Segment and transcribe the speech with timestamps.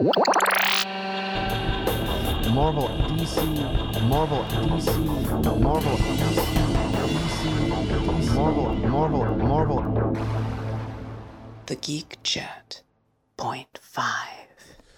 [0.00, 0.16] Marvel,
[3.10, 3.36] DC,
[4.08, 6.40] Marvel, DC, Marvel, DC,
[7.04, 10.16] DC, Marvel, Marvel, Marvel.
[11.66, 12.80] The Geek Chat.
[13.36, 14.06] Point five.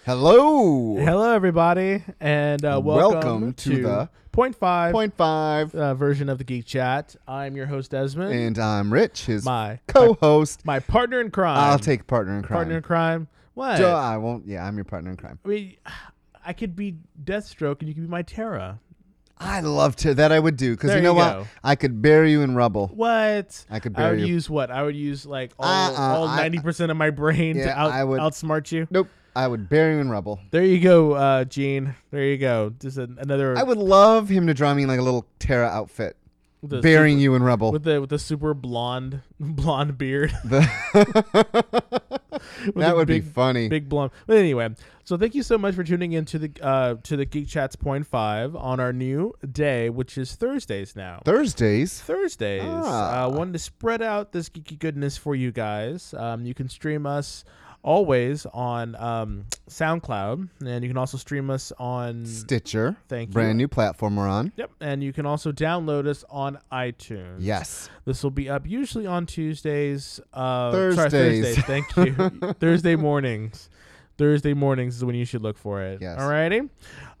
[0.05, 0.95] Hello.
[0.95, 5.75] Hello, everybody, and uh, welcome, Welcome to the Point Five Point five.
[5.75, 7.17] uh, version of the Geek Chat.
[7.27, 8.33] I'm your host Desmond.
[8.33, 10.65] And I'm Rich, his my co-host.
[10.65, 11.57] my partner in crime.
[11.57, 12.55] I'll take partner in crime.
[12.55, 13.27] partner in crime.
[13.53, 13.81] What?
[13.83, 14.47] I won't.
[14.47, 15.39] Yeah, I'm your partner in crime.
[15.45, 15.75] I mean,
[16.45, 18.79] I could be Deathstroke, and you could be my Terra.
[19.37, 20.31] I love to that.
[20.31, 21.33] I would do because you know you what?
[21.33, 21.47] go.
[21.63, 22.87] I could bury you in rubble.
[22.93, 23.65] What?
[23.69, 24.27] I could I would bury you.
[24.27, 24.71] use what?
[24.71, 27.91] I would use like all Uh-uh, all I- ninety percent of my brain to out,
[27.91, 28.87] I would- outsmart you.
[28.89, 29.07] Nope.
[29.35, 30.39] I would bury you in rubble.
[30.51, 31.95] There you go, uh, Gene.
[32.11, 32.71] There you go.
[32.79, 33.57] Just a, another.
[33.57, 36.15] I would love him to draw me in like a little Terra outfit,
[36.61, 37.71] burying super, you in rubble.
[37.71, 40.31] with the with the super blonde blonde beard.
[40.45, 41.99] The-
[42.75, 43.67] that would big, be funny.
[43.69, 44.11] Big blonde.
[44.27, 44.69] But anyway,
[45.03, 47.75] so thank you so much for tuning in to the uh, to the Geek Chats
[47.75, 51.21] point five on our new day, which is Thursdays now.
[51.25, 51.99] Thursdays.
[52.01, 52.63] Thursdays.
[52.65, 53.25] Ah.
[53.25, 56.13] Uh, wanted to spread out this geeky goodness for you guys.
[56.13, 57.43] Um, you can stream us
[57.83, 62.25] always on um, SoundCloud, and you can also stream us on.
[62.25, 62.97] Stitcher.
[63.07, 63.33] Thank you.
[63.33, 64.51] Brand new platform we're on.
[64.55, 67.37] Yep, and you can also download us on iTunes.
[67.39, 67.89] Yes.
[68.05, 70.19] This will be up usually on Tuesdays.
[70.33, 71.11] Uh, Thursdays.
[71.11, 71.65] Sorry, Thursdays.
[71.65, 72.53] Thank you.
[72.59, 73.69] Thursday mornings.
[74.17, 76.01] Thursday mornings is when you should look for it.
[76.01, 76.19] Yes.
[76.19, 76.69] Alrighty.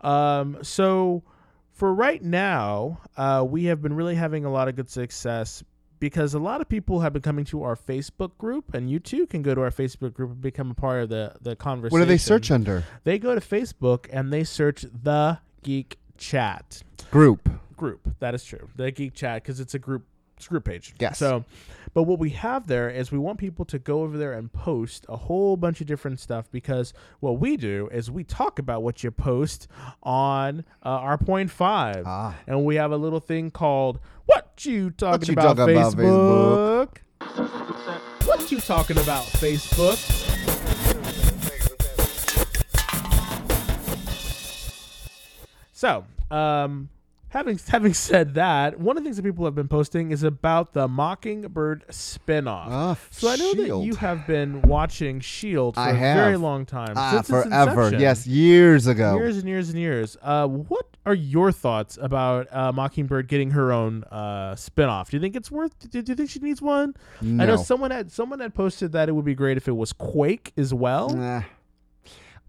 [0.01, 1.23] Um, so
[1.71, 5.63] for right now, uh, we have been really having a lot of good success
[6.03, 9.25] because a lot of people have been coming to our Facebook group, and you too
[9.25, 11.97] can go to our Facebook group and become a part of the the conversation.
[11.97, 12.83] What do they search under?
[13.05, 17.47] They go to Facebook and they search the Geek Chat Group.
[17.77, 18.15] group.
[18.19, 18.67] That is true.
[18.75, 20.03] The Geek Chat because it's a group
[20.49, 20.93] group page.
[20.99, 21.17] Yes.
[21.19, 21.45] So,
[21.93, 25.05] but what we have there is we want people to go over there and post
[25.07, 29.03] a whole bunch of different stuff because what we do is we talk about what
[29.03, 29.67] you post
[30.01, 32.35] on uh, our point five, Ah.
[32.47, 36.97] and we have a little thing called "What You Talking you About, talking about, Facebook."
[38.27, 39.99] What you talking about Facebook?
[45.71, 46.89] So, um,
[47.33, 50.73] having having said that, one of the things that people have been posting is about
[50.73, 52.67] the Mockingbird spinoff.
[52.69, 56.17] Ah, so I know that you have been watching Shield for I a have.
[56.17, 57.71] very long time, Ah, since forever.
[57.71, 57.99] inception.
[57.99, 59.15] Yes, years ago.
[59.17, 60.15] Years and years and years.
[60.21, 65.09] Uh, what are your thoughts about uh, Mockingbird getting her own uh, spinoff?
[65.09, 65.77] Do you think it's worth?
[65.89, 66.95] Do, do you think she needs one?
[67.21, 69.91] I know someone had someone had posted that it would be great if it was
[69.91, 71.09] Quake as well.
[71.09, 71.41] Nah.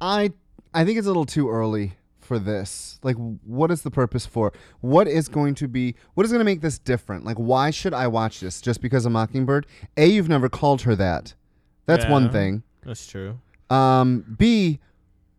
[0.00, 0.32] I
[0.72, 1.94] I think it's a little too early
[2.24, 2.98] for this.
[3.02, 4.52] Like what is the purpose for?
[4.80, 7.24] What is going to be what is going to make this different?
[7.24, 9.66] Like why should I watch this just because of Mockingbird?
[9.96, 11.34] A you've never called her that.
[11.86, 12.62] That's one thing.
[12.82, 13.38] That's true.
[13.70, 14.80] Um B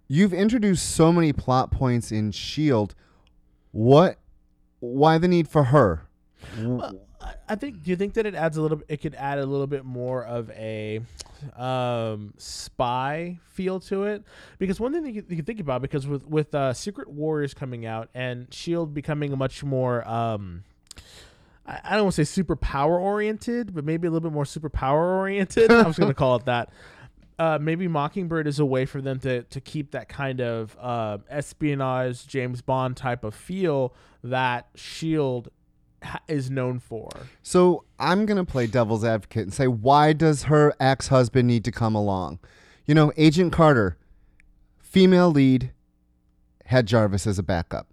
[0.07, 2.95] you've introduced so many plot points in Shield.
[3.71, 4.17] What
[4.79, 6.07] why the need for her?
[6.59, 7.04] Well,
[7.49, 7.83] I- think.
[7.83, 8.81] Do you think that it adds a little?
[8.87, 11.01] It could add a little bit more of a
[11.55, 14.23] um, spy feel to it.
[14.59, 17.53] Because one thing that you, you can think about, because with with uh, Secret Warriors
[17.53, 20.07] coming out and Shield becoming a much more.
[20.07, 20.63] Um,
[21.65, 24.45] I I don't want to say super power oriented, but maybe a little bit more
[24.45, 25.71] super power oriented.
[25.71, 26.69] I was going to call it that.
[27.37, 31.17] Uh, maybe Mockingbird is a way for them to to keep that kind of uh,
[31.29, 33.93] espionage James Bond type of feel
[34.23, 35.49] that Shield
[36.27, 37.09] is known for.
[37.43, 41.95] So I'm gonna play devil's advocate and say, why does her ex-husband need to come
[41.95, 42.39] along?
[42.85, 43.97] You know, Agent Carter,
[44.77, 45.71] female lead,
[46.65, 47.87] had Jarvis as a backup.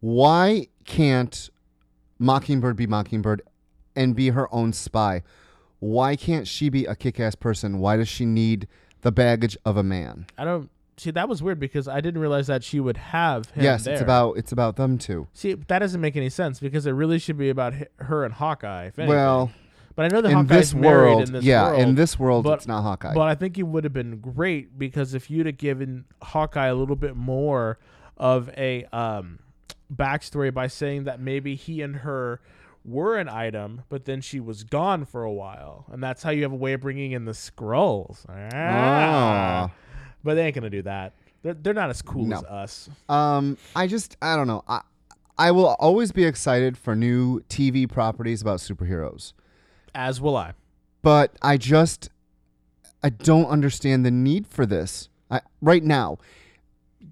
[0.00, 1.50] Why can't
[2.18, 3.42] Mockingbird be Mockingbird
[3.94, 5.22] and be her own spy?
[5.78, 7.78] Why can't she be a kick-ass person?
[7.78, 8.68] Why does she need
[9.00, 10.26] the baggage of a man?
[10.38, 10.70] I don't
[11.02, 13.64] see that was weird because I didn't realize that she would have him.
[13.64, 13.94] yes, there.
[13.94, 15.26] it's about it's about them two.
[15.32, 18.32] See, that doesn't make any sense because it really should be about hi- her and
[18.34, 18.86] Hawkeye.
[18.86, 19.14] If anything.
[19.16, 19.50] Well,
[19.94, 21.80] but I know that in Hawkeye's this married world, in this yeah, world.
[21.80, 23.14] in this world, but- it's not Hawkeye.
[23.14, 26.74] But I think it would have been great because if you'd have given Hawkeye a
[26.74, 27.78] little bit more
[28.16, 29.40] of a um,
[29.94, 32.40] backstory by saying that maybe he and her
[32.84, 36.42] were an item, but then she was gone for a while, and that's how you
[36.42, 38.26] have a way of bringing in the scrolls.
[38.28, 38.48] Ah.
[38.52, 39.70] Ah.
[40.24, 41.14] But they ain't gonna do that.
[41.42, 42.36] They're, they're not as cool No.
[42.38, 42.90] as us.
[43.08, 44.62] Um, I just I don't know.
[44.68, 44.80] I
[45.38, 49.32] I will always be excited for new TV properties about superheroes,
[49.94, 50.52] As will I.
[51.02, 52.10] but I just
[53.02, 55.08] I don't understand the need for this.
[55.30, 56.18] I, right now,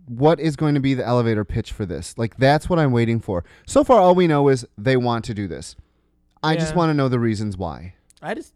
[0.06, 2.16] what is going to be the elevator pitch for this?
[2.16, 3.44] Like that's what I'm waiting for.
[3.66, 5.74] So far, all we know is they want to do this.
[6.42, 7.94] I just want to know the reasons why.
[8.22, 8.54] I just,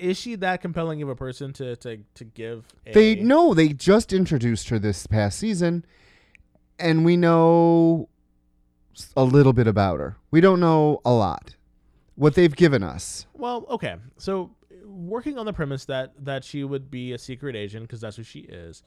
[0.00, 2.64] is she that compelling of a person to to to give?
[2.86, 5.84] A, They no, they just introduced her this past season,
[6.78, 8.08] and we know
[9.16, 10.16] a little bit about her.
[10.30, 11.54] We don't know a lot.
[12.16, 13.26] What they've given us.
[13.34, 13.96] Well, okay.
[14.18, 14.50] So
[14.84, 18.22] working on the premise that that she would be a secret agent because that's who
[18.22, 18.82] she is.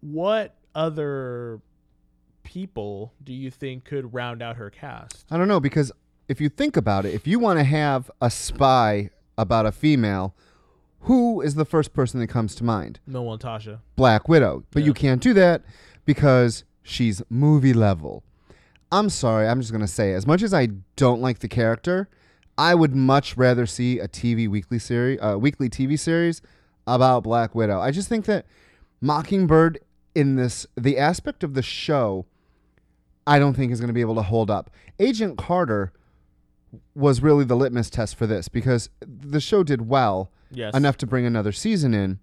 [0.00, 1.60] What other
[2.42, 5.26] people do you think could round out her cast?
[5.30, 5.92] I don't know because
[6.28, 10.34] if you think about it, if you want to have a spy about a female,
[11.00, 13.00] who is the first person that comes to mind?
[13.06, 13.78] No one, Tasha.
[13.96, 14.64] Black Widow.
[14.70, 14.86] But Yeah.
[14.86, 15.62] you can't do that
[16.04, 18.22] because she's movie level.
[18.90, 22.08] I'm sorry, I'm just going to say as much as I don't like the character,
[22.58, 26.42] I would much rather see a TV weekly series, uh, weekly TV series
[26.86, 27.80] about Black Widow.
[27.80, 28.44] I just think that
[29.00, 29.78] Mockingbird
[30.14, 32.26] in this the aspect of the show
[33.26, 34.68] I don't think is going to be able to hold up.
[35.00, 35.92] Agent Carter
[36.94, 40.74] was really the litmus test for this because the show did well Yes.
[40.76, 42.18] enough to bring another season in.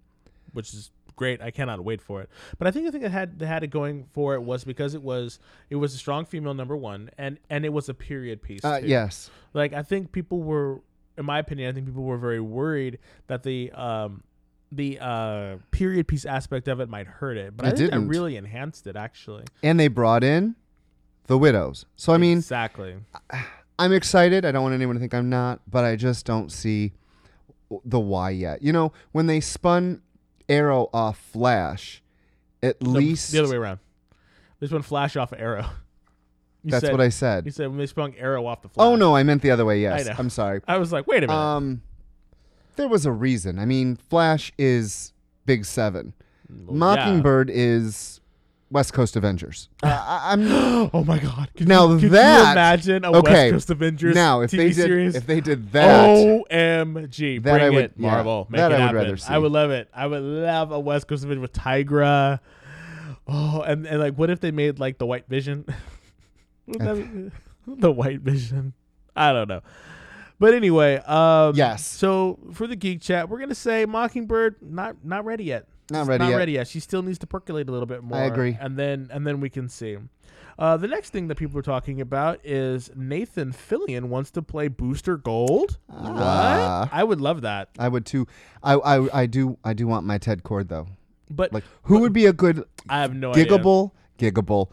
[0.52, 1.42] which is great.
[1.42, 2.30] I cannot wait for it.
[2.58, 4.94] But I think the thing that had that had it going for it was because
[4.94, 5.38] it was
[5.68, 8.64] it was a strong female number one, and and it was a period piece.
[8.64, 9.30] Uh, yes.
[9.52, 10.80] like I think people were,
[11.18, 14.22] in my opinion, I think people were very worried that the um
[14.72, 18.02] the uh period piece aspect of it might hurt it, but I think didn't.
[18.04, 19.44] that really enhanced it actually.
[19.62, 20.54] and they brought in
[21.26, 21.84] the widows.
[21.96, 22.94] So I mean, exactly.
[23.80, 24.44] I'm excited.
[24.44, 26.92] I don't want anyone to think I'm not, but I just don't see
[27.84, 28.60] the why yet.
[28.62, 30.02] You know, when they spun
[30.50, 32.02] Arrow off Flash,
[32.62, 33.78] at No, least the other way around.
[34.58, 35.66] This one flash off Arrow.
[36.62, 37.46] You that's said, what I said.
[37.46, 37.68] You said.
[37.68, 38.84] when they spun Arrow off the flash.
[38.84, 39.80] Oh no, I meant the other way.
[39.80, 40.14] Yes, know.
[40.18, 40.60] I'm sorry.
[40.68, 41.34] I was like, wait a minute.
[41.34, 41.80] Um,
[42.76, 43.58] there was a reason.
[43.58, 45.14] I mean, Flash is
[45.46, 46.12] Big Seven.
[46.50, 48.19] Well, Mockingbird is
[48.70, 49.68] West Coast Avengers.
[49.82, 50.90] Uh, I, I'm.
[50.92, 51.50] Oh my God!
[51.56, 54.66] Could Now you, that- you imagine a okay, West Coast Avengers now if TV they
[54.68, 55.14] did series?
[55.16, 56.08] if they did that.
[56.50, 58.46] OMG, That I bring would- it, Marvel.
[58.50, 58.96] Make that it I would happen.
[58.96, 59.32] rather see.
[59.32, 59.88] I would love it.
[59.94, 62.40] I would love a West Coast Avenger with Tigra.
[63.28, 65.64] Oh, and, and like, what if they made like the White Vision?
[66.66, 67.30] Be-
[67.66, 68.72] the White Vision.
[69.14, 69.60] I don't know.
[70.38, 71.86] But anyway, um, Yes.
[71.86, 75.66] So for the geek chat, we're gonna say Mockingbird not not ready yet.
[75.90, 76.36] Not ready not yet.
[76.36, 76.68] ready yet.
[76.68, 78.18] She still needs to percolate a little bit more.
[78.18, 78.56] I agree.
[78.60, 79.98] And then and then we can see.
[80.58, 84.68] Uh, the next thing that people are talking about is Nathan Fillion wants to play
[84.68, 85.78] Booster Gold.
[85.90, 86.80] Ah.
[86.90, 86.92] what?
[86.92, 87.70] I would love that.
[87.78, 88.26] I would too.
[88.62, 90.86] I, I I do I do want my Ted Kord though.
[91.30, 93.46] But Like who would be a good I have no idea.
[93.46, 94.70] giggable giggable?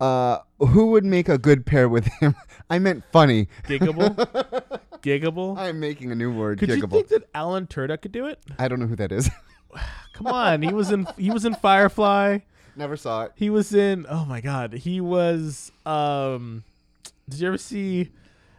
[0.00, 2.34] Uh, who would make a good pair with him?
[2.70, 3.48] I meant funny.
[3.64, 4.16] Giggable.
[5.02, 5.56] Giggable.
[5.56, 6.58] I'm making a new word.
[6.58, 8.38] Could you think that Alan Tudyk could do it?
[8.58, 9.30] I don't know who that is.
[10.12, 12.38] Come on, he was in he was in Firefly.
[12.76, 13.32] Never saw it.
[13.34, 16.64] He was in oh my god, he was um
[17.28, 18.10] did you ever see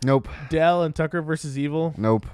[0.04, 0.28] Nope.
[0.50, 1.94] Dell and Tucker versus Evil?
[1.98, 2.26] Nope.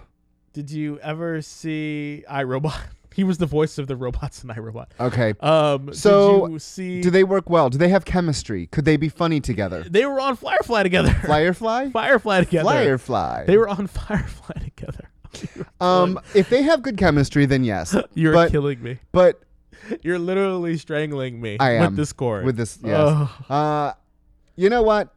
[0.54, 2.74] Did you ever see iRobot?
[3.16, 4.86] He was the voice of the robots in iRobot.
[5.00, 5.34] Okay.
[5.40, 7.68] Um So, did you see Do they work well?
[7.72, 8.68] Do they have chemistry?
[8.68, 9.84] Could they be funny together?
[9.90, 11.12] they were on Firefly together.
[11.26, 11.90] Firefly?
[11.94, 12.70] Firefly together.
[12.70, 13.46] Firefly.
[13.48, 15.10] They were on Firefly together.
[15.82, 17.96] um, if they have good chemistry, then yes.
[18.14, 19.00] You're but, killing me.
[19.12, 19.42] But
[20.02, 22.46] You're literally strangling me I am with this cord.
[22.46, 23.30] with this, yes.
[23.50, 23.94] Uh,
[24.56, 25.14] you know what?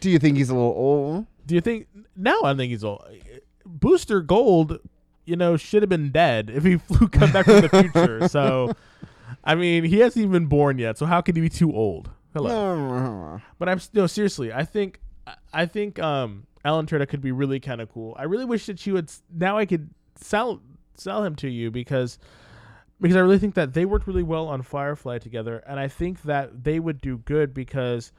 [0.00, 1.26] Do you think he's a little old?
[1.46, 2.42] Do you think now?
[2.44, 3.04] I think he's old.
[3.64, 4.78] Booster Gold,
[5.24, 8.28] you know, should have been dead if he flew come back from the future.
[8.28, 8.74] So,
[9.42, 10.98] I mean, he hasn't even been born yet.
[10.98, 12.10] So how could he be too old?
[12.34, 13.40] Hello.
[13.58, 14.52] But I'm no seriously.
[14.52, 15.00] I think
[15.52, 18.16] I think um Alan Tudyk could be really kind of cool.
[18.18, 20.60] I really wish that you would now I could sell
[20.96, 22.18] sell him to you because
[23.00, 26.22] because I really think that they worked really well on Firefly together, and I think
[26.22, 28.10] that they would do good because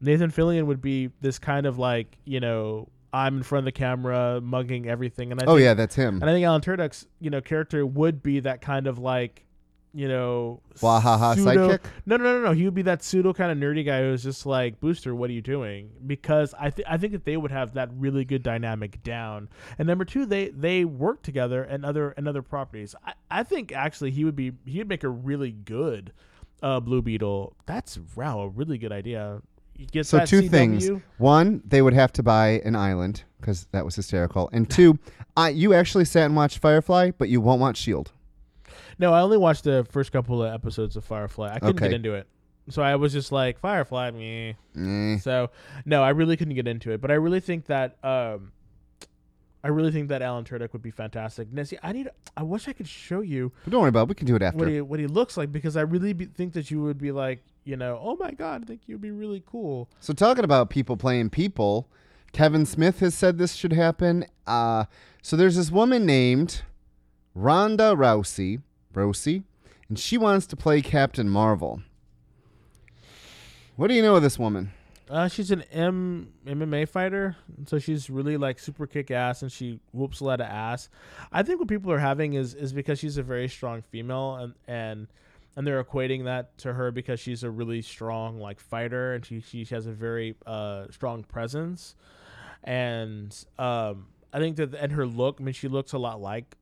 [0.00, 3.72] Nathan Fillion would be this kind of like you know I'm in front of the
[3.72, 6.16] camera mugging everything, and I Oh think, yeah, that's him.
[6.20, 9.44] and I think Alan Tudyk's you know character would be that kind of like
[9.94, 11.80] you know Wahaha pseudo- sidekick.
[12.06, 12.52] no, no, no, no.
[12.52, 15.34] He would be that pseudo kind of nerdy guy who's just like, Booster, what are
[15.34, 15.90] you doing?
[16.06, 19.48] Because I think I think that they would have that really good dynamic down.
[19.78, 22.94] And number two, they they work together and other and other properties.
[23.06, 26.12] I, I think actually he would be he would make a really good
[26.62, 27.54] uh, Blue Beetle.
[27.66, 29.42] That's wow, a really good idea.
[29.90, 30.50] Get So two CW?
[30.50, 30.90] things.
[31.18, 34.48] One, they would have to buy an island because that was hysterical.
[34.52, 34.98] And two,
[35.36, 38.12] I you actually sat and watched Firefly, but you won't watch Shield.
[38.98, 41.52] No, I only watched the first couple of episodes of Firefly.
[41.54, 42.26] I couldn't get into it.
[42.68, 44.56] So I was just like Firefly, me.
[44.78, 45.18] Eh.
[45.18, 45.50] So
[45.84, 48.52] no, I really couldn't get into it, but I really think that um,
[49.64, 51.48] I really think that Alan Tudyk would be fantastic.
[51.64, 52.08] See, I need.
[52.36, 54.02] I wish I could show you But don't worry about.
[54.02, 54.08] it.
[54.10, 54.68] We can do it what after.
[54.68, 57.42] he what he looks like because I really be, think that you would be like,
[57.64, 59.88] you know, oh my god, I think you'd be really cool.
[60.00, 61.88] So talking about people playing people,
[62.32, 64.24] Kevin Smith has said this should happen.
[64.46, 64.84] Uh,
[65.22, 66.62] So there's this woman named
[67.34, 68.60] Ronda Rousey,
[68.92, 69.44] Rousey,
[69.88, 71.82] and she wants to play Captain Marvel.
[73.76, 74.72] What do you know of this woman?
[75.10, 79.78] Uh, she's an M- MMA fighter, so she's really like super kick ass, and she
[79.92, 80.88] whoops a lot of ass.
[81.30, 84.54] I think what people are having is is because she's a very strong female, and
[84.66, 85.08] and
[85.54, 89.40] and they're equating that to her because she's a really strong like fighter, and she
[89.40, 91.94] she has a very uh strong presence,
[92.64, 96.56] and um I think that and her look, I mean, she looks a lot like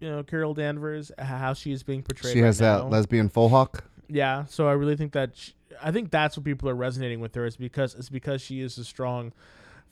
[0.00, 2.32] you know Carol Danvers, how she is being portrayed.
[2.32, 3.84] She has right that lesbian full hawk.
[4.08, 5.50] Yeah, so I really think that sh
[5.82, 8.78] I think that's what people are resonating with her is because it's because she is
[8.78, 9.32] a strong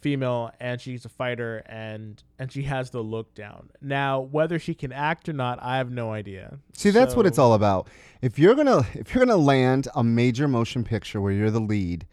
[0.00, 3.70] female and she's a fighter and and she has the look down.
[3.80, 6.58] Now, whether she can act or not, I have no idea.
[6.74, 7.88] See, that's what it's all about.
[8.22, 12.06] If you're gonna if you're gonna land a major motion picture where you're the lead,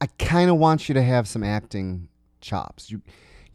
[0.00, 2.08] I kind of want you to have some acting
[2.40, 2.90] chops.
[2.90, 3.02] You,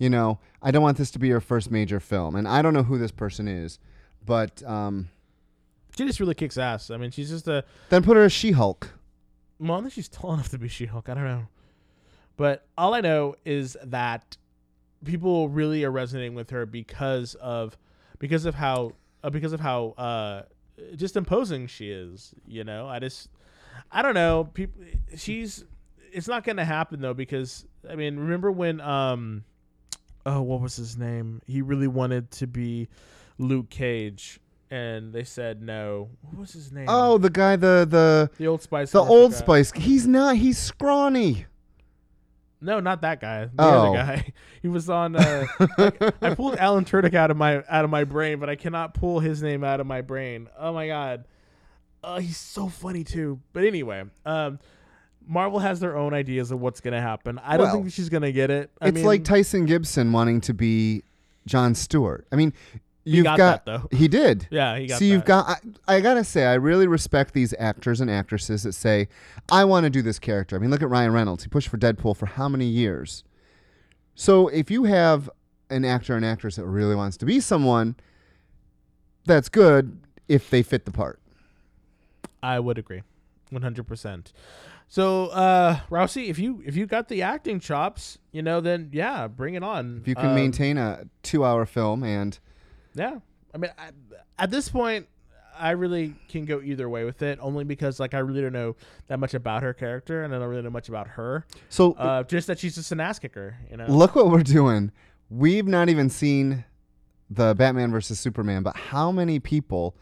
[0.01, 2.73] you know, I don't want this to be your first major film, and I don't
[2.73, 3.77] know who this person is,
[4.25, 5.09] but um,
[5.95, 6.89] She just really kicks ass.
[6.89, 8.89] I mean, she's just a then put her as She-Hulk.
[9.59, 11.07] well, I think she's tall enough to be She-Hulk.
[11.07, 11.45] I don't know,
[12.35, 14.37] but all I know is that
[15.05, 17.77] people really are resonating with her because of
[18.17, 18.93] because of how
[19.23, 20.41] uh, because of how uh,
[20.95, 22.33] just imposing she is.
[22.47, 23.29] You know, I just
[23.91, 24.49] I don't know.
[24.51, 24.81] People,
[25.15, 25.63] she's
[26.11, 29.43] it's not gonna happen though because I mean, remember when um
[30.25, 31.41] oh what was his name?
[31.47, 32.87] He really wanted to be
[33.37, 34.39] Luke Cage.
[34.69, 36.11] And they said no.
[36.21, 36.85] What was his name?
[36.87, 38.91] Oh, the guy, the the the Old Spice.
[38.91, 39.37] the Old guy.
[39.37, 39.71] Spice.
[39.73, 40.37] He's not.
[40.37, 41.45] He's scrawny.
[42.61, 43.45] No, not that guy.
[43.45, 43.87] The Oh.
[43.93, 44.33] other guy.
[44.61, 45.15] He was on.
[45.15, 45.45] Uh,
[45.77, 48.93] like, I pulled Alan Tudyk out of my out of my brain, but I cannot
[48.93, 50.47] pull his name out of my brain.
[50.57, 51.25] Oh my god,
[52.03, 53.41] uh, he's so funny too.
[53.53, 54.59] But anyway, um,
[55.31, 57.39] Marvel has their own ideas of what's gonna happen.
[57.41, 58.69] I don't think she's gonna get it.
[58.81, 61.03] I it's mean, like Tyson Gibson wanting to be
[61.47, 62.27] John Stewart.
[62.33, 62.51] I mean,
[63.05, 63.97] you've got got, that, though.
[63.97, 64.45] he did.
[64.51, 64.99] yeah, he got.
[64.99, 65.47] See, you've got.
[65.87, 69.07] I, I gotta say, I really respect these actors and actresses that say,
[69.49, 71.43] "I want to do this character." I mean, look at Ryan Reynolds.
[71.43, 73.23] He pushed for Deadpool for how many years?
[74.15, 75.29] So, if you have
[75.69, 77.95] an actor and actress that really wants to be someone,
[79.25, 79.97] that's good
[80.27, 81.21] if they fit the part.
[82.43, 83.03] I would agree,
[83.49, 84.33] one hundred percent.
[84.93, 89.29] So, uh, Rousey, if you if you got the acting chops, you know, then yeah,
[89.29, 89.99] bring it on.
[90.01, 92.37] If you can Um, maintain a two-hour film and
[92.93, 93.19] Yeah,
[93.55, 93.91] I mean, I,
[94.37, 95.07] at this point,
[95.57, 98.75] I really can go either way with it, only because like I really don't know
[99.07, 101.45] that much about her character, and I don't really know much about her.
[101.69, 103.85] so Uh, just that she's just an ass kicker, you know.
[103.87, 104.91] look what we're doing.
[105.29, 106.65] We've not even seen
[107.29, 109.95] the Batman versus Superman, but how many people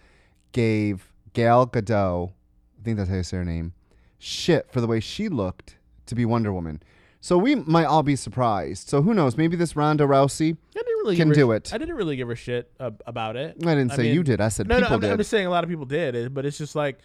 [0.51, 2.31] gave Gal Gadot,
[2.79, 3.73] I think that's how you say her name,
[4.19, 6.83] shit for the way she looked to be Wonder Woman?
[7.21, 8.87] So we might all be surprised.
[8.89, 9.35] So who knows?
[9.35, 10.57] Maybe this Ronda Rousey.
[11.03, 11.73] Really can do it.
[11.73, 13.55] I didn't really give a shit uh, about it.
[13.65, 14.41] I didn't I say you did.
[14.41, 15.11] I said No, no, people I'm, did.
[15.11, 16.99] I'm just saying a lot of people did, but it's just like,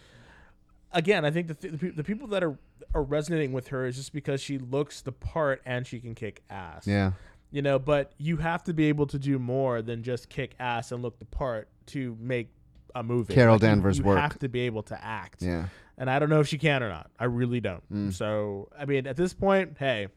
[0.92, 2.58] again, I think the, th- the, pe- the people that are
[2.92, 6.42] are resonating with her is just because she looks the part and she can kick
[6.50, 6.86] ass.
[6.86, 7.12] yeah.
[7.52, 10.90] you know but you have to be able to do more than just kick ass
[10.92, 12.48] and look the part to make
[12.96, 14.16] a movie Carol Like, you- Danvers' you work.
[14.16, 15.66] You have to be able to act Yeah.
[15.98, 18.12] And i don't know if she can or not i really don't Mm.
[18.12, 20.08] so i mean at this point hey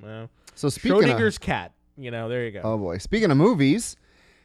[0.00, 3.36] well So speaking of, schrodinger's cat you know there you go oh boy, speaking of
[3.36, 3.96] movies,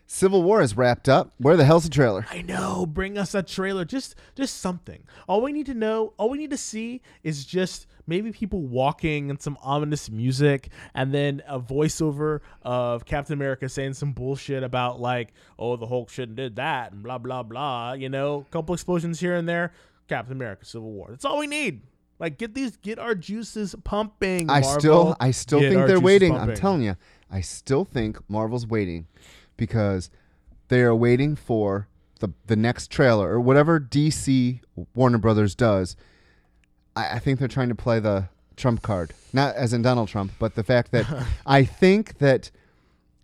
[0.07, 1.31] Civil War is wrapped up.
[1.37, 2.25] Where the hell's the trailer?
[2.29, 2.85] I know.
[2.85, 3.85] Bring us a trailer.
[3.85, 5.03] Just just something.
[5.27, 9.29] All we need to know, all we need to see is just maybe people walking
[9.29, 14.99] and some ominous music and then a voiceover of Captain America saying some bullshit about
[14.99, 17.93] like, oh, the Hulk shouldn't did that and blah blah blah.
[17.93, 19.71] You know, a couple explosions here and there.
[20.11, 21.07] Captain America Civil War.
[21.09, 21.83] That's all we need.
[22.19, 24.49] Like get these get our juices pumping.
[24.49, 24.79] I Marvel.
[24.79, 26.37] still, I still Get think our they're juices waiting.
[26.37, 26.97] I'm telling you,
[27.31, 29.07] I still think Marvel's waiting
[29.55, 30.09] because
[30.67, 31.87] they are waiting for
[32.19, 34.59] the the next trailer or whatever DC
[34.93, 35.95] Warner Brothers does.
[36.93, 38.27] I, I think they're trying to play the
[38.57, 41.05] Trump card, not as in Donald Trump, but the fact that
[41.45, 42.51] I think that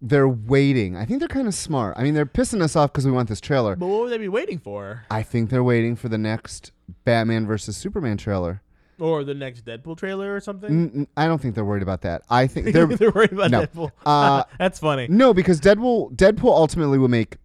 [0.02, 0.96] they're waiting.
[0.96, 1.96] I think they're kind of smart.
[1.98, 3.76] I mean, they're pissing us off because we want this trailer.
[3.76, 5.04] But what would they be waiting for?
[5.10, 6.72] I think they're waiting for the next
[7.04, 8.62] Batman versus Superman trailer.
[9.00, 10.72] Or the next Deadpool trailer or something?
[10.72, 12.24] N- I don't think they're worried about that.
[12.30, 13.62] I think they're They're worried about no.
[13.66, 13.92] Deadpool.
[14.06, 15.08] Uh, That's funny.
[15.08, 17.38] No, because Deadpool Deadpool ultimately will make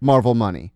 [0.00, 0.72] Marvel money,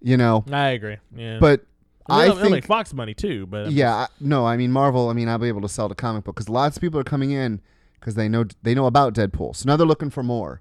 [0.00, 0.44] you know.
[0.50, 0.96] I agree.
[1.14, 1.64] Yeah, But
[2.08, 3.46] I it'll, it'll make think, Fox money too.
[3.46, 5.08] But yeah, I- no, I mean Marvel.
[5.08, 7.04] I mean I'll be able to sell the comic book because lots of people are
[7.04, 7.60] coming in
[8.00, 10.60] because they know they know about Deadpool, so now they're looking for more.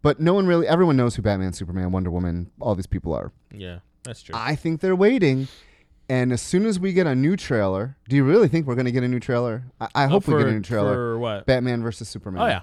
[0.00, 3.32] But no one really, everyone knows who Batman, Superman, Wonder Woman, all these people are.
[3.52, 4.34] yeah, that's true.
[4.36, 5.48] I think they're waiting,
[6.08, 8.84] and as soon as we get a new trailer, do you really think we're going
[8.86, 9.64] to get a new trailer?
[9.80, 10.94] I, I Oh, hope for, we get a new trailer.
[10.94, 11.46] for what?
[11.46, 12.42] Batman versus Superman.
[12.42, 12.62] oh yeah,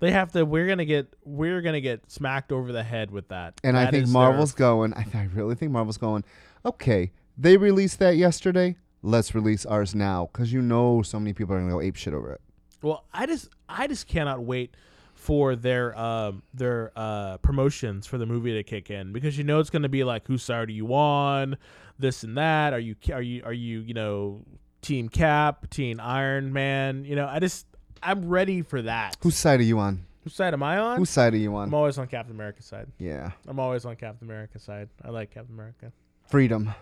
[0.00, 0.44] They have to.
[0.44, 1.14] We're gonna get.
[1.24, 3.60] We're gonna get smacked over the head with that.
[3.62, 4.92] And I think Marvel's their- going.
[4.94, 6.24] I, th- I really think Marvel's going.
[6.66, 8.76] Okay, they released that yesterday.
[9.00, 12.14] Let's release ours now because you know so many people are gonna go ape shit
[12.14, 12.40] over it.
[12.84, 13.48] Well, I just.
[13.68, 14.74] I just cannot wait
[15.14, 19.58] for their um their uh promotions for the movie to kick in because you know
[19.58, 21.56] it's gonna be like whose side are you on,
[21.98, 22.74] this and that.
[22.74, 24.42] Are you are you are you you know
[24.82, 27.04] Team Cap, Team Iron Man?
[27.06, 27.66] You know, I just
[28.02, 29.16] I'm ready for that.
[29.22, 30.04] Whose side are you on?
[30.24, 30.98] Whose side am I on?
[30.98, 31.68] Whose side are you on?
[31.68, 32.88] I'm always on Captain America's side.
[32.98, 34.88] yeah, I'm always on Captain America's side.
[35.02, 35.90] I like Captain America.
[36.28, 36.74] freedom,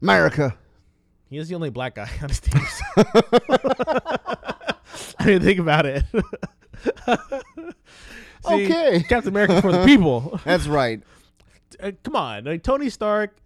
[0.00, 0.56] America.
[1.28, 2.62] He is the only black guy on his team.
[5.18, 6.04] I didn't think about it.
[8.46, 9.02] See, Okay.
[9.08, 10.40] Captain America's for the people.
[10.44, 11.02] That's right.
[11.80, 13.36] Uh, come on, like Tony Stark.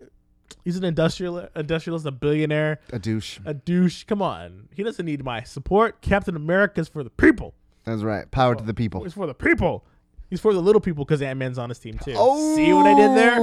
[0.65, 3.39] He's an industrial industrialist, a billionaire, A douche.
[3.47, 4.05] a douche.
[4.05, 6.03] Come on, he doesn't need my support.
[6.03, 7.55] Captain America's for the people.
[7.85, 8.31] That's right.
[8.31, 9.03] Power to the people.
[9.03, 9.85] He's for the people.
[10.29, 12.15] He's for the little people because Ant Man's on his team too.
[12.17, 13.37] Oh, see what I did there?
[13.37, 13.41] See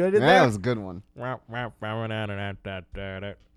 [0.00, 0.38] what I did that there?
[0.40, 1.02] That was a good one.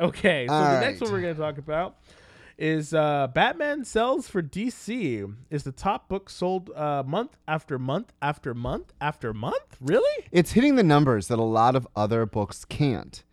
[0.02, 1.02] Okay, so All the next right.
[1.04, 1.96] one we're going to talk about
[2.58, 8.14] is uh, Batman sells for DC is the top book sold uh, month after month
[8.22, 9.78] after month after month.
[9.82, 10.26] Really?
[10.32, 13.24] It's hitting the numbers that a lot of other books can't,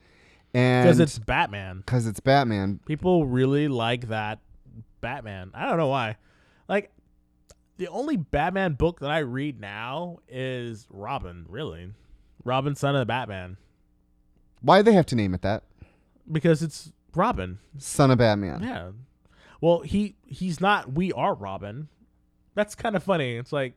[0.53, 1.79] and Because it's Batman.
[1.79, 2.81] because it's Batman.
[2.87, 4.41] People really like that
[5.01, 5.51] Batman.
[5.55, 6.17] I don't know why.
[6.69, 6.91] Like
[7.77, 11.47] the only Batman book that I read now is Robin.
[11.49, 11.91] Really,
[12.45, 13.57] Robin, son of the Batman,
[14.61, 15.63] Why do they have to name it that?
[16.31, 17.59] because it's Robin.
[17.79, 18.63] Son of Batman.
[18.63, 18.91] Yeah.
[19.63, 20.93] Well, he he's not.
[20.93, 21.89] We are Robin.
[22.55, 23.37] That's kind of funny.
[23.37, 23.75] It's like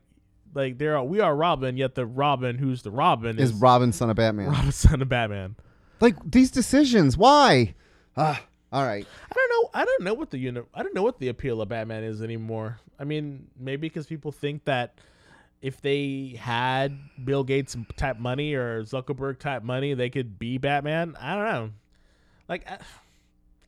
[0.52, 3.92] like there are we are Robin, yet the Robin who's the Robin Is is Robin
[3.92, 4.48] son of Batman?
[4.50, 5.54] Robin son of Batman.
[6.00, 7.74] Like these decisions, why?
[8.16, 9.06] Ah, all right.
[9.30, 9.70] I don't know.
[9.72, 12.20] I don't know what the uni- I don't know what the appeal of Batman is
[12.20, 12.80] anymore.
[12.98, 14.98] I mean, maybe because people think that
[15.62, 21.16] if they had Bill Gates type money or Zuckerberg type money, they could be Batman.
[21.20, 21.70] I don't know.
[22.48, 22.78] Like, I,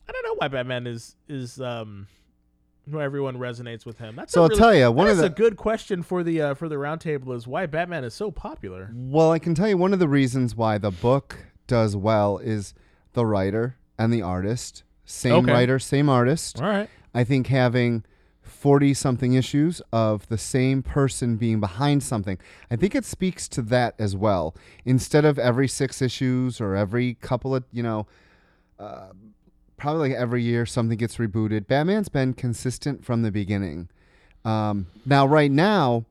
[0.09, 2.07] I don't know why Batman is is um
[2.85, 4.15] why everyone resonates with him.
[4.15, 6.53] That's So a I'll tell you, one of the- a good question for the uh,
[6.55, 8.89] for the roundtable is why Batman is so popular.
[8.95, 12.73] Well, I can tell you one of the reasons why the book does well is
[13.13, 14.83] the writer and the artist.
[15.05, 15.51] Same Okay.
[15.53, 16.59] writer, same artist.
[16.59, 16.89] All right.
[17.13, 18.03] I think having
[18.41, 22.39] 40 something issues of the same person being behind something,
[22.71, 24.55] I think it speaks to that as well.
[24.85, 28.07] Instead of every six issues or every couple of, you know,
[28.79, 29.09] uh,
[29.79, 33.89] probably like every year something gets rebooted, Batman's been consistent from the beginning.
[34.45, 36.05] Um, now, right now,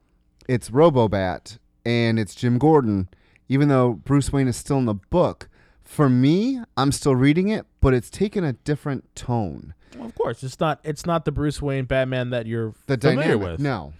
[0.48, 3.08] it's Robobat and it's Jim Gordon,
[3.48, 5.48] even though Bruce Wayne is still in the book.
[5.84, 9.74] For me, I'm still reading it, but it's taken a different tone.
[9.96, 13.36] Well, of course, it's not it's not the Bruce Wayne Batman that you're the familiar
[13.36, 13.48] dynamic.
[13.52, 13.60] with.
[13.60, 13.92] No.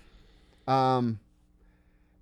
[0.67, 1.19] Um,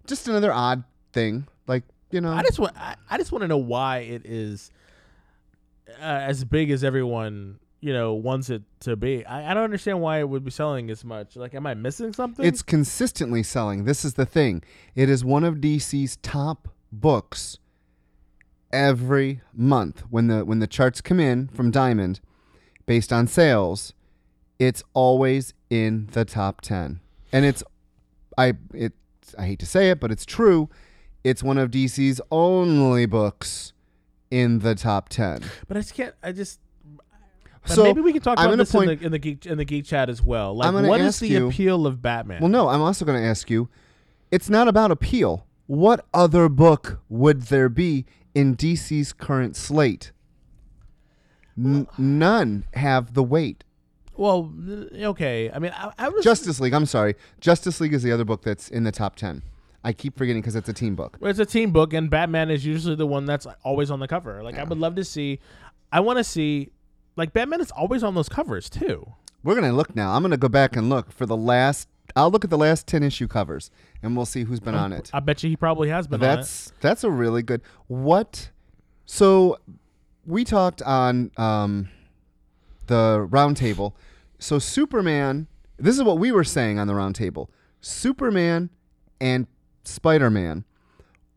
[0.06, 1.48] just another odd thing.
[1.66, 1.82] Like
[2.12, 4.70] you know, I just want I, I just want to know why it is
[6.00, 9.24] uh, as big as everyone you know wants it to be.
[9.24, 11.36] I, I don't understand why it would be selling as much.
[11.36, 12.44] Like, am I missing something?
[12.44, 13.84] it's consistently selling.
[13.84, 14.62] This is the thing.
[14.94, 17.58] It is one of DC's top books
[18.72, 22.20] every month when the when the charts come in from Diamond
[22.86, 23.92] based on sales.
[24.58, 27.00] It's always in the top ten,
[27.32, 27.62] and it's
[28.38, 28.94] I it
[29.38, 30.68] I hate to say it, but it's true.
[31.22, 33.72] It's one of DC's only books
[34.30, 35.42] in the top ten.
[35.68, 36.14] but I just can't.
[36.22, 36.60] I just.
[37.66, 39.46] but So, maybe we can talk I'm about this point- in, the, in the geek
[39.46, 40.54] in the geek chat as well.
[40.56, 42.40] Like, what is the you- appeal of Batman?
[42.40, 43.68] Well, no, I'm also going to ask you.
[44.30, 45.46] It's not about appeal.
[45.66, 50.12] What other book would there be in DC's current slate?
[51.58, 53.64] N- none have the weight.
[54.16, 54.52] Well,
[54.94, 55.50] okay.
[55.50, 56.72] I mean, I, I was Justice League.
[56.72, 57.14] I'm sorry.
[57.40, 59.42] Justice League is the other book that's in the top ten.
[59.86, 61.16] I keep forgetting because it's a team book.
[61.20, 64.08] Well, It's a team book, and Batman is usually the one that's always on the
[64.08, 64.42] cover.
[64.42, 65.38] Like, I would love to see.
[65.92, 66.70] I want to see.
[67.14, 69.12] Like, Batman is always on those covers too.
[69.44, 70.12] We're gonna look now.
[70.16, 71.88] I'm gonna go back and look for the last.
[72.16, 73.70] I'll look at the last ten issue covers,
[74.02, 75.08] and we'll see who's been on it.
[75.14, 76.36] I bet you he probably has been on it.
[76.36, 77.62] That's that's a really good.
[77.86, 78.50] What?
[79.04, 79.58] So
[80.26, 81.90] we talked on um,
[82.88, 83.92] the roundtable.
[84.40, 85.46] So Superman.
[85.78, 87.48] This is what we were saying on the roundtable.
[87.80, 88.70] Superman
[89.20, 89.46] and
[89.86, 90.64] Spider Man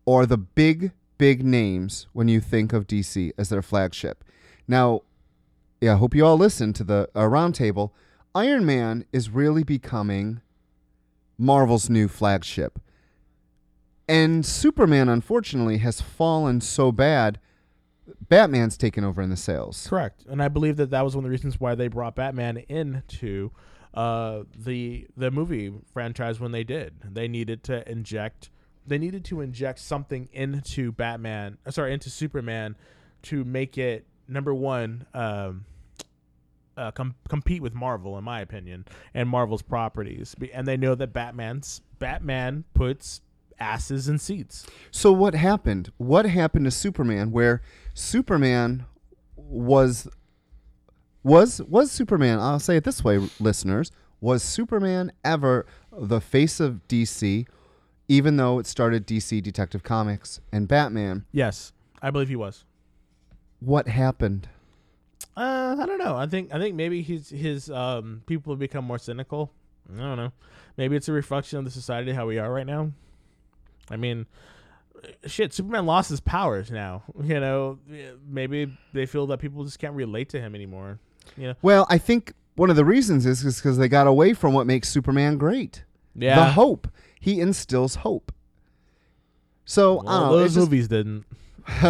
[0.08, 4.24] are the big big names when you think of DC as their flagship.
[4.68, 5.02] Now,
[5.82, 7.92] yeah, I hope you all listen to the uh, roundtable.
[8.34, 10.42] Iron Man is really becoming
[11.38, 12.80] Marvel's new flagship.
[14.08, 17.40] And Superman, unfortunately, has fallen so bad.
[18.28, 19.86] Batman's taken over in the sales.
[19.88, 22.58] Correct, and I believe that that was one of the reasons why they brought Batman
[22.70, 23.52] into
[23.94, 26.94] uh, the the movie franchise when they did.
[27.04, 28.50] They needed to inject
[28.90, 32.76] they needed to inject something into Batman, uh, sorry, into Superman
[33.24, 35.66] to make it number one um,
[36.76, 40.36] uh, com- compete with Marvel, in my opinion, and Marvel's properties.
[40.54, 43.22] And they know that Batman's Batman puts
[43.60, 44.66] asses in seats.
[44.90, 45.92] So what happened?
[45.98, 47.62] What happened to Superman where
[47.94, 48.86] Superman
[49.36, 50.08] was
[51.24, 56.82] was was Superman, I'll say it this way listeners, was Superman ever the face of
[56.88, 57.46] DC
[58.10, 61.26] even though it started DC Detective Comics and Batman?
[61.32, 62.66] Yes, I believe he was.
[63.60, 64.50] What happened?
[65.38, 66.18] Uh, I don't know.
[66.18, 69.54] I think I think maybe his his um people have become more cynical.
[69.94, 70.34] I don't know.
[70.76, 72.92] Maybe it's a reflection of the society how we are right now.
[73.90, 74.26] I mean,
[75.26, 75.54] shit.
[75.54, 77.04] Superman lost his powers now.
[77.24, 77.80] You know,
[78.28, 81.00] maybe they feel that people just can't relate to him anymore.
[81.38, 84.54] You know, Well, I think one of the reasons is because they got away from
[84.54, 85.84] what makes Superman great.
[86.16, 86.36] yeah.
[86.36, 86.88] The hope.
[87.20, 88.32] He instills hope.
[89.66, 90.38] So I don't know.
[90.38, 91.26] those just- movies didn't.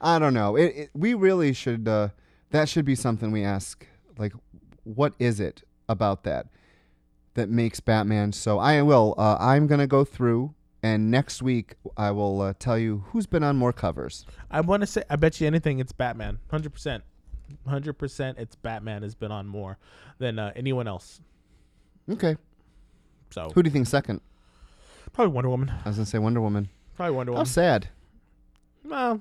[0.00, 0.56] I don't know.
[0.56, 1.88] It, it, we really should.
[1.88, 2.08] Uh,
[2.50, 3.86] that should be something we ask.
[4.16, 4.32] Like,
[4.84, 6.46] what is it about that
[7.34, 8.58] that makes Batman so?
[8.58, 9.14] I will.
[9.18, 13.42] Uh, I'm gonna go through, and next week I will uh, tell you who's been
[13.42, 14.24] on more covers.
[14.50, 15.02] I want to say.
[15.10, 16.38] I bet you anything, it's Batman.
[16.50, 17.02] Hundred percent.
[17.66, 18.38] Hundred percent.
[18.38, 19.78] It's Batman has been on more
[20.18, 21.20] than uh, anyone else.
[22.10, 22.36] Okay.
[23.30, 24.20] So Who do you think second?
[25.12, 25.70] probably Wonder Woman.
[25.84, 26.68] I was gonna say Wonder Woman.
[26.94, 27.46] Probably Wonder Woman.
[27.46, 27.88] How sad.
[28.84, 29.20] Well,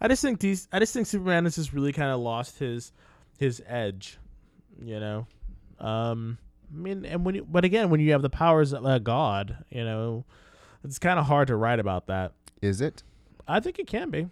[0.00, 0.68] I just think these.
[0.72, 2.92] I just think Superman has just really kind of lost his
[3.38, 4.18] his edge.
[4.80, 5.26] You know,
[5.80, 6.38] um,
[6.72, 9.64] I mean, and when you, but again, when you have the powers of a god,
[9.70, 10.24] you know,
[10.84, 12.32] it's kind of hard to write about that.
[12.62, 13.02] Is it?
[13.48, 14.28] I think it can be.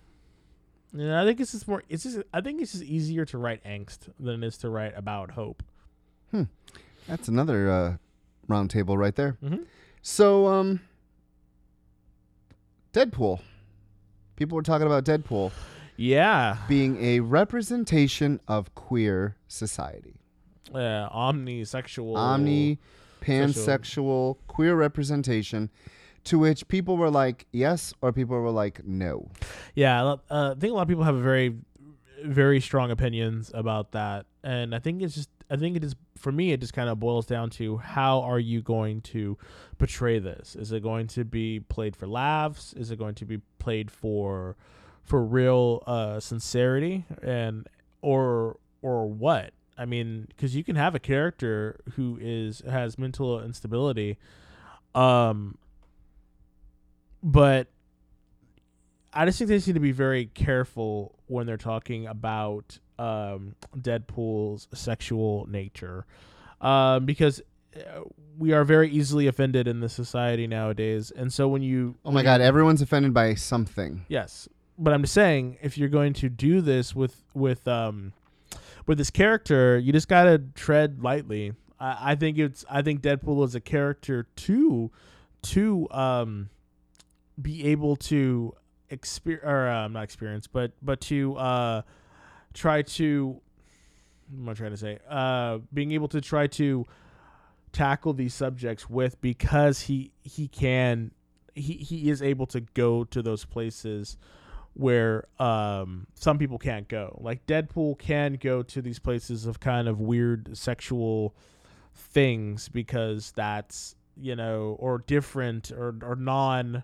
[0.92, 1.82] Yeah, I think it's just more.
[1.88, 2.18] It's just.
[2.32, 5.62] I think it's just easier to write angst than it is to write about hope.
[7.08, 7.96] That's another uh,
[8.48, 9.36] round table right there.
[9.42, 9.62] Mm-hmm.
[10.02, 10.80] So, um,
[12.92, 13.40] Deadpool.
[14.36, 15.50] People were talking about Deadpool
[15.96, 20.20] Yeah, being a representation of queer society.
[20.74, 22.16] Yeah, omnisexual.
[22.16, 22.78] Omni,
[23.20, 25.70] pansexual, queer representation.
[26.26, 29.28] To which people were like, yes, or people were like, no.
[29.74, 31.56] Yeah, uh, I think a lot of people have very,
[32.24, 36.32] very strong opinions about that, and I think it's just, I think it is for
[36.32, 36.52] me.
[36.52, 39.38] It just kind of boils down to how are you going to
[39.78, 40.56] portray this?
[40.56, 42.72] Is it going to be played for laughs?
[42.72, 44.56] Is it going to be played for,
[45.02, 47.68] for real uh, sincerity and
[48.02, 49.52] or or what?
[49.78, 54.18] I mean, because you can have a character who is has mental instability,
[54.94, 55.58] um,
[57.26, 57.66] but
[59.12, 64.68] I just think they need to be very careful when they're talking about um, Deadpool's
[64.72, 66.06] sexual nature,
[66.60, 67.42] um, because
[67.76, 68.02] uh,
[68.38, 71.10] we are very easily offended in the society nowadays.
[71.10, 74.04] And so when you, Oh my God, everyone's offended by something.
[74.08, 78.12] yes, but I'm just saying, if you're going to do this with with um,
[78.86, 81.54] with this character, you just gotta tread lightly.
[81.80, 84.90] I, I think it's I think Deadpool is a character to
[85.42, 86.50] to um
[87.40, 88.54] be able to
[88.90, 91.82] experience or uh, not experience, but but to uh
[92.54, 93.40] try to
[94.30, 94.98] what am I trying to say?
[95.08, 96.84] Uh, being able to try to
[97.72, 101.12] tackle these subjects with because he he can
[101.54, 104.16] he he is able to go to those places
[104.74, 107.18] where um some people can't go.
[107.20, 111.34] Like Deadpool can go to these places of kind of weird sexual
[111.94, 116.82] things because that's you know or different or or non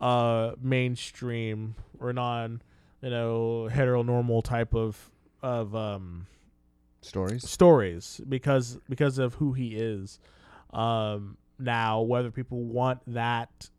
[0.00, 2.62] uh mainstream or non
[3.02, 5.10] you know heteronormal type of
[5.42, 6.26] of um
[7.00, 7.48] Stories.
[7.48, 10.18] stories because because of who he is
[10.72, 13.70] um now whether people want that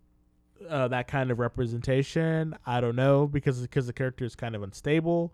[0.70, 4.64] uh, that kind of representation i don't know because because the character is kind of
[4.64, 5.34] unstable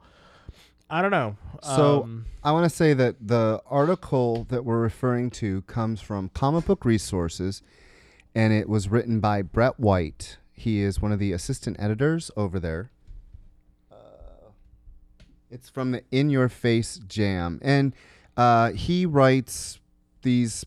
[0.90, 5.30] i don't know So- um, I want to say that the article that we're referring
[5.32, 7.64] to comes from Comic Book Resources,
[8.36, 10.38] and it was written by Brett White.
[10.56, 12.90] He is one of the assistant editors over there.
[13.92, 13.96] Uh,
[15.52, 17.94] it's from the In Your Face Jam, and
[18.38, 19.80] uh, he writes
[20.22, 20.66] these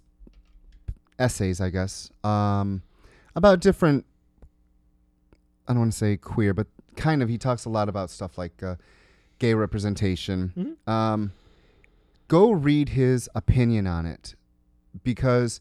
[1.19, 2.83] essays, I guess, um,
[3.35, 4.05] about different.
[5.67, 7.29] I don't want to say queer, but kind of.
[7.29, 8.77] He talks a lot about stuff like uh,
[9.39, 10.77] gay representation.
[10.87, 10.93] Mhm.
[10.93, 11.33] Um,
[12.29, 14.35] go read his opinion on it
[15.03, 15.61] because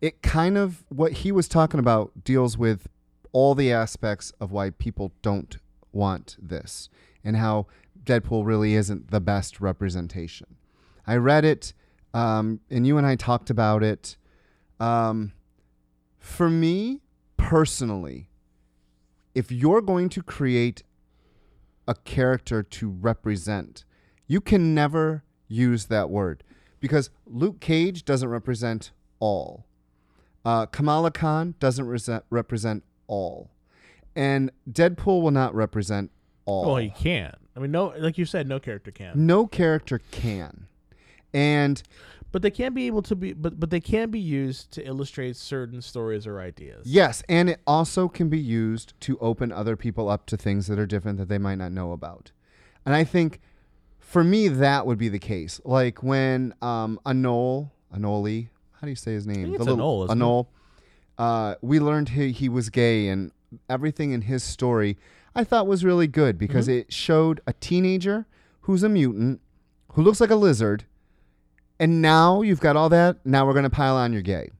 [0.00, 2.86] it kind of what he was talking about deals with
[3.32, 5.58] all the aspects of why people don't
[5.92, 6.88] want this
[7.24, 7.66] and how
[8.04, 10.56] Deadpool really isn't the best representation.
[11.06, 11.72] I read it.
[12.14, 14.16] um, and you and I talked about it.
[14.80, 15.32] Um,
[16.18, 17.02] for me
[17.36, 18.30] personally,
[19.34, 20.82] if you're going to create
[21.86, 23.84] a character to represent,
[24.26, 26.42] you can never use that word
[26.80, 29.66] because Luke Cage doesn't represent all.
[30.44, 33.50] Uh, Kamala Khan doesn't rese- represent all,
[34.14, 36.10] and Deadpool will not represent
[36.44, 36.66] all.
[36.66, 37.34] Well, he can't.
[37.56, 39.26] I mean, no, like you said, no character can.
[39.26, 40.66] no character can,
[41.32, 41.82] and
[42.32, 45.36] But they can be able to be, but but they can be used to illustrate
[45.36, 46.86] certain stories or ideas.
[46.86, 50.78] yes, and it also can be used to open other people up to things that
[50.78, 52.32] are different that they might not know about.
[52.84, 53.40] And I think
[53.98, 55.60] for me that would be the case.
[55.64, 59.44] Like when um Anole, Anoli, how do you say his name?
[59.44, 60.22] think it's Anole, isn't it?
[60.22, 60.46] Anole.
[61.18, 63.32] Uh, we learned he, he was gay and
[63.68, 64.96] everything in his story
[65.34, 66.78] I thought was really good because Mm-hmm.
[66.80, 68.26] it showed a teenager
[68.62, 69.40] who's a mutant
[69.92, 70.84] who looks like a lizard
[71.78, 74.50] and now you've got all that now we're going to pile on you're gay.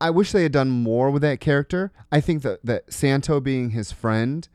[0.00, 1.92] I wish they had done more with that character.
[2.10, 4.48] I think that that Santo being his friend,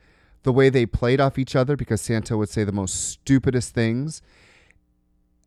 [0.43, 4.21] the way they played off each other because Santo would say the most stupidest things,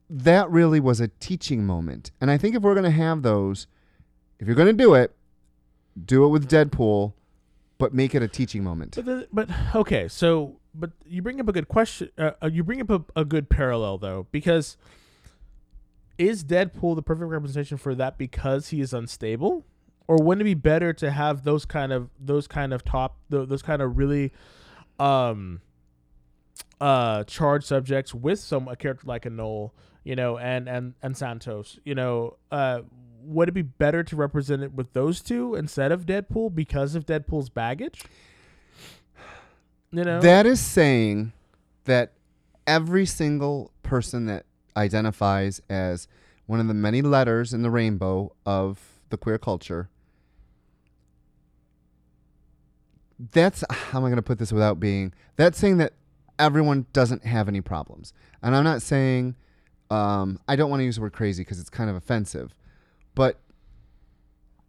[0.08, 2.10] that really was a teaching moment.
[2.20, 3.66] And I think if we're going to have those,
[4.38, 5.14] if you're going to do it,
[6.05, 7.14] do it with Deadpool,
[7.79, 8.96] but make it a teaching moment.
[8.96, 12.11] But the, but okay, so but you bring up a good question.
[12.16, 14.76] Uh, uh, you bring up a, a good parallel though, because
[16.18, 19.64] is Deadpool the perfect representation for that because he is unstable,
[20.07, 23.62] or wouldn't it be better to have those kind of those kind of top those
[23.62, 24.33] kind of really
[24.98, 25.61] um
[26.81, 29.72] uh charged subjects with some a character like Anole,
[30.05, 32.81] you know, and and and Santos, you know, uh
[33.22, 37.06] would it be better to represent it with those two instead of Deadpool because of
[37.06, 38.02] Deadpool's baggage?
[39.92, 41.33] You know, That is saying
[41.87, 42.12] that
[42.64, 46.06] every single person that identifies as
[46.46, 49.88] one of the many letters in the rainbow of the queer culture.
[53.33, 55.12] That's how am I going to put this without being?
[55.37, 55.92] That's saying that
[56.38, 59.37] everyone doesn't have any problems, and I'm not saying
[59.90, 62.54] um, I don't want to use the word crazy because it's kind of offensive,
[63.20, 63.38] but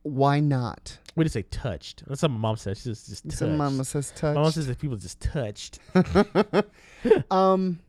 [0.04, 0.98] why not?
[1.16, 2.04] we just say touched.
[2.08, 2.80] That's what my mom says.
[2.80, 3.38] She just, just touched.
[3.38, 4.36] Some mama says touch.
[4.36, 5.80] My mom says that people just touched.
[7.32, 7.80] Um,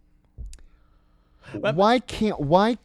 [1.61, 2.79] But- why can't why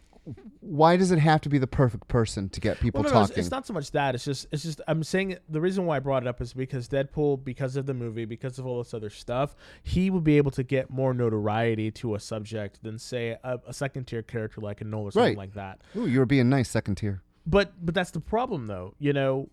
[0.59, 3.21] why does it have to be the perfect person to get people Well, no, no,
[3.21, 3.41] it's, talking?
[3.41, 4.13] it's not so much that.
[4.13, 4.81] It's just, it's just.
[4.85, 7.93] I'm saying the reason why I brought it up is because Deadpool, because of the
[7.93, 11.91] movie, because of all this other stuff, he would be able to get more notoriety
[11.91, 15.37] to a subject than say a, a second tier character like Anole or something Right.
[15.37, 15.79] like that.
[15.95, 17.21] Ooh, you were being nice, second tier.
[17.47, 18.93] But but that's the problem though.
[18.99, 19.49] You know,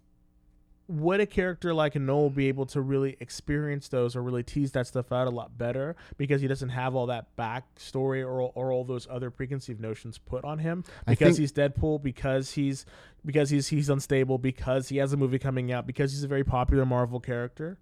[0.89, 4.89] would a character like Anole be able to really experience those or really tease that
[4.89, 8.85] stuff out a lot better because he doesn't have all that backstory or or all
[8.85, 12.85] those other preconceived notions put on him because he's Deadpool because he's
[13.25, 16.45] because he's he's unstable because he has a movie coming out because he's a very
[16.45, 17.79] popular Marvel character.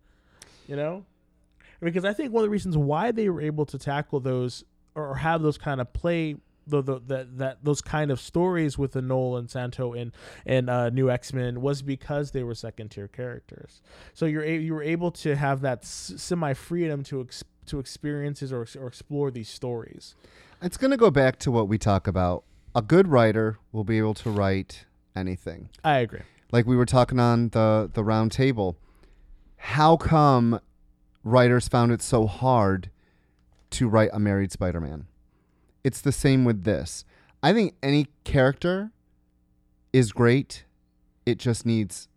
[0.68, 1.04] You know,
[1.80, 4.62] because I think one of the reasons why they were able to tackle those
[4.94, 8.92] or have those kind of play the, the that that those kind of stories with
[8.92, 10.12] the Noel and Santo and
[10.46, 13.82] and uh, New X Men was because they were second tier characters.
[14.14, 18.52] So you're a, you were able to have that semi freedom to ex- to experiences
[18.52, 20.14] or, or explore these stories.
[20.60, 22.44] It's going to go back to what we talk about.
[22.74, 25.68] A good writer will be able to write anything.
[25.84, 26.20] I agree.
[26.52, 28.76] Like we were talking on the the round table.
[29.56, 30.60] How come
[31.24, 32.90] writers found it so hard
[33.70, 35.06] to write a married Spider-Man?
[35.84, 37.04] It's the same with this.
[37.42, 38.92] I think any character
[39.92, 40.64] is great.
[41.26, 42.08] It just needs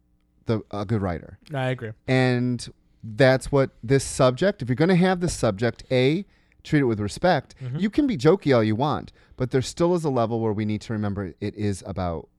[0.46, 1.40] the a good writer.
[1.54, 1.92] I agree.
[2.08, 2.68] And
[3.04, 6.26] that's what this subject, if you're going to have this subject, A,
[6.64, 7.56] treat it with respect.
[7.62, 7.80] Mm-hmm.
[7.80, 10.66] You can be jokey all you want, but there still is a level where we
[10.66, 12.30] need to remember it is about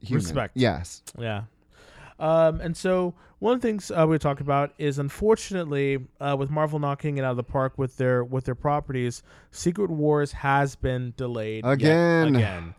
[0.00, 0.24] human.
[0.24, 0.56] Respect.
[0.56, 1.02] Yes.
[1.18, 1.42] Yeah.
[2.20, 6.50] Um, and so one of the things uh, we talked about is unfortunately uh, with
[6.50, 10.76] Marvel knocking it out of the park with their with their properties, Secret Wars has
[10.76, 12.36] been delayed Again.
[12.36, 12.74] again.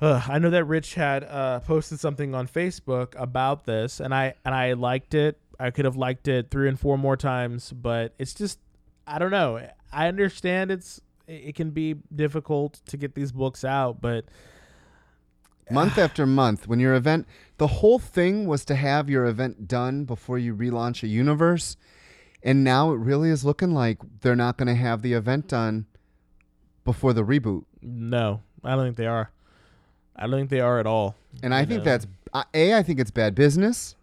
[0.00, 4.34] Ugh, I know that Rich had uh, posted something on Facebook about this, and I
[4.44, 5.40] and I liked it.
[5.58, 8.60] I could have liked it three and four more times, but it's just
[9.08, 9.60] I don't know.
[9.92, 14.24] I understand it's it can be difficult to get these books out, but
[15.70, 17.26] month after month when your event
[17.58, 21.76] the whole thing was to have your event done before you relaunch a universe
[22.42, 25.86] and now it really is looking like they're not going to have the event done
[26.84, 29.30] before the reboot No, I don't think they are.
[30.16, 31.14] I don't think they are at all.
[31.42, 31.90] and i think know?
[31.90, 33.94] that's a i think it's bad business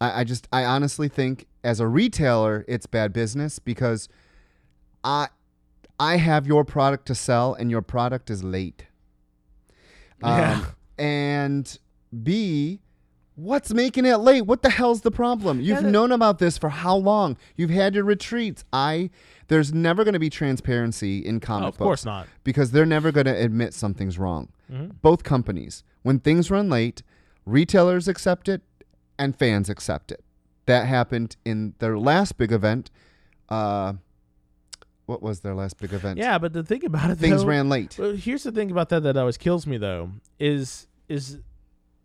[0.00, 4.08] I, I just i honestly think as a retailer it's bad business because
[5.04, 5.28] i
[5.98, 8.86] i have your product to sell and your product is late
[10.22, 10.64] Um, Yeah.
[10.98, 11.78] And
[12.22, 12.80] B,
[13.34, 14.42] what's making it late?
[14.42, 15.60] What the hell's the problem?
[15.60, 17.36] You've that- known about this for how long?
[17.56, 18.64] You've had your retreats.
[18.72, 19.10] I
[19.48, 22.26] there's never going to be transparency in comic Oh, of books course not.
[22.42, 24.48] because they're never going to admit something's wrong.
[24.72, 24.96] Mm-hmm.
[25.02, 27.02] Both companies, when things run late,
[27.44, 28.62] retailers accept it
[29.18, 30.24] and fans accept it.
[30.66, 32.90] That happened in their last big event.
[33.48, 33.92] Uh,
[35.06, 36.18] what was their last big event?
[36.18, 37.96] Yeah, but the thing about it, things though, ran late.
[37.98, 41.40] Well, here's the thing about that that always kills me though is is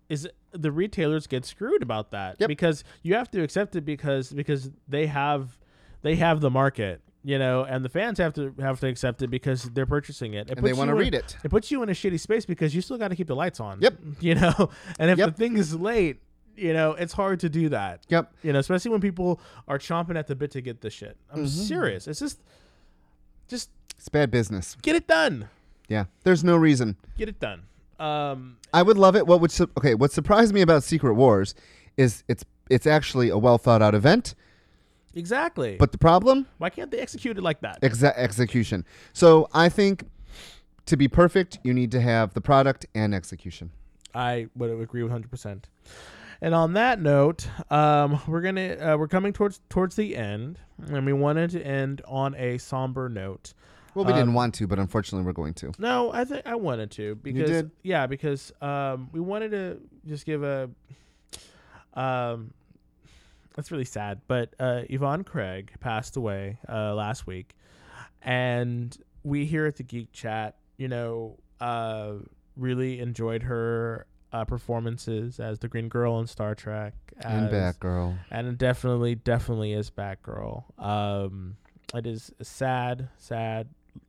[0.09, 2.47] is the retailers get screwed about that Yep.
[2.47, 5.57] because you have to accept it because because they have
[6.01, 9.29] they have the market you know and the fans have to have to accept it
[9.29, 11.37] because they're purchasing it, it And they you in- read it.
[11.43, 13.59] it puts you in a shitty space because you still got to keep the lights
[13.59, 13.93] on Yep.
[14.19, 15.29] you know and if Yep.
[15.29, 16.19] the thing is late
[16.57, 18.33] you know it's hard to do that Yep.
[18.43, 21.39] you know especially when people are chomping at the bit to get the shit i'm
[21.45, 21.47] Mm-hmm.
[21.47, 22.41] serious it's just
[23.51, 24.75] just It's bad business.
[24.81, 25.47] get it done
[25.87, 26.05] Yeah.
[26.23, 26.95] There's no reason.
[27.17, 27.61] get it done
[27.99, 29.27] um I would love it.
[29.27, 29.93] What would su- okay?
[29.95, 31.53] What surprised me about Secret Wars
[31.97, 34.33] is it's it's actually a well thought out event,
[35.13, 35.75] Exactly.
[35.77, 37.81] but the problem why can't they execute it like that?
[37.81, 38.85] exa- execution.
[39.13, 40.05] So I think
[40.85, 43.71] to be perfect, you need to have the product and execution.
[44.15, 45.67] I would agree with hundred percent.
[46.41, 51.05] And on that note, um, we're gonna uh, we're coming towards towards the end, and
[51.05, 53.53] we wanted to end on a somber note.
[53.93, 55.71] Well, we Um, didn't want to, but unfortunately, we're going to.
[55.77, 57.71] No, I think I wanted to because did?
[57.83, 60.69] yeah, because um, we wanted to just give a
[61.93, 62.53] um,
[63.55, 67.55] that's really sad, but uh, Yvonne Craig passed away uh, last week,
[68.21, 72.13] and we here at the Geek Chat, you know, uh,
[72.55, 78.17] really enjoyed her uh, performances as the Green Girl in Star Trek And Batgirl.
[78.29, 80.63] and definitely, definitely is Batgirl.
[80.79, 81.57] Um,
[81.93, 83.67] it is a sad, sad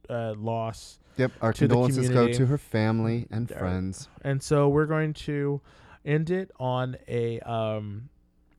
[0.08, 0.98] uh, loss.
[1.16, 1.32] Yep.
[1.42, 4.08] Our to the condolences go to her family and There- friends.
[4.22, 5.60] And so we're going to
[6.04, 8.08] end it on a um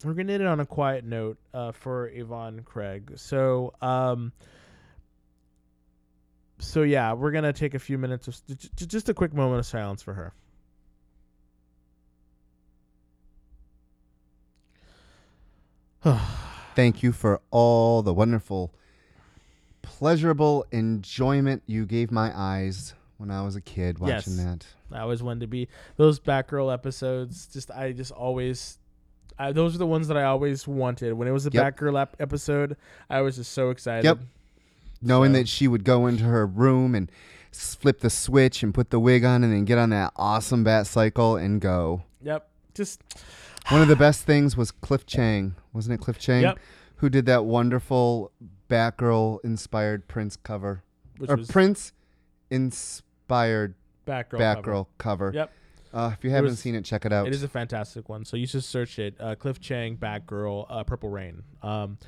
[0.04, 3.12] we're going to end it on a quiet note uh for Yvonne Craig.
[3.16, 4.32] So um
[6.58, 9.58] so yeah, we're going to take a few minutes of j- just a quick moment
[9.60, 10.32] of silence for her.
[16.74, 18.74] Thank you for all the wonderful,
[19.82, 24.44] pleasurable enjoyment you gave my eyes when I was a kid watching Yes.
[24.44, 24.66] that.
[24.92, 27.46] I always wanted to be those Batgirl episodes.
[27.46, 28.78] Just I just always,
[29.38, 31.12] I, those are the ones that I always wanted.
[31.14, 31.76] When it was a Yep.
[31.76, 32.76] Batgirl ep- episode,
[33.08, 34.04] I was just so excited.
[34.04, 34.18] Yep.
[35.00, 37.10] Knowing So- that she would go into her room and
[37.52, 40.86] flip the switch and put the wig on and then get on that awesome bat
[40.88, 42.02] cycle and go.
[42.22, 42.48] Yep.
[42.74, 43.00] Just
[43.70, 46.42] One of the best things was Cliff Chiang, wasn't it Cliff Chiang?
[46.42, 46.58] Yep.
[46.96, 48.30] Who did that wonderful
[48.68, 50.82] Batgirl inspired Prince cover.
[51.18, 51.92] which or Prince
[52.50, 53.74] inspired
[54.06, 54.38] Batgirl.
[54.38, 55.30] Batgirl cover.
[55.30, 55.32] cover.
[55.34, 55.52] Yep.
[55.92, 57.26] Uh, if you haven't was- seen it, check it out.
[57.26, 58.24] It is a fantastic one.
[58.24, 59.14] So you should search it.
[59.20, 61.42] Uh, Cliff Chiang, Batgirl, uh, Purple Rain.
[61.62, 61.98] Um,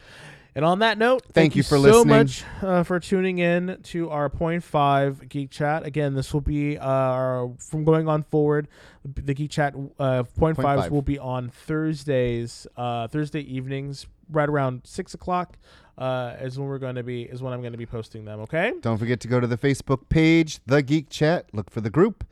[0.57, 2.09] and on that note, thank, you for so listening.
[2.09, 5.85] much uh, for tuning in to our point five Geek Chat.
[5.87, 8.67] Again, this will be uh, from going on forward.
[9.05, 10.91] The Geek Chat uh, point Point fives five.
[10.91, 15.59] will be on Thursdays, uh, Thursday evenings, right around six o'clock.
[15.99, 18.41] Uh, is when we're going to be is when I'm going to be posting them.
[18.41, 18.73] Okay.
[18.81, 22.25] Don't forget to go to the Facebook page, The Geek Chat, look for the group,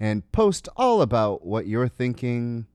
[0.00, 2.66] and post all about what you're thinking,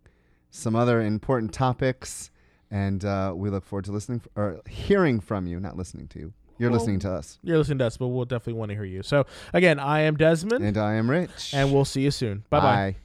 [0.49, 2.31] some other important topics,
[2.71, 6.19] and uh, we look forward to listening f- or hearing from you, not listening to
[6.19, 6.33] you.
[6.57, 7.37] You're Well, listening to us.
[7.43, 9.03] You're listening to us, but we'll definitely want to hear you.
[9.03, 11.53] So again, I am Desmond, And I am Rich.
[11.53, 12.43] and we'll see you soon.
[12.49, 12.95] Bye bye.